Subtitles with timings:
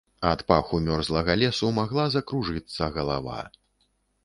[0.27, 3.39] Ад паху мёрзлага лесу магла закружыцца галава.